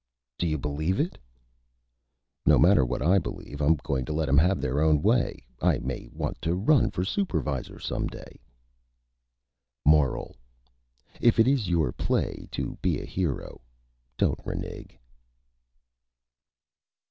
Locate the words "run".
6.55-6.89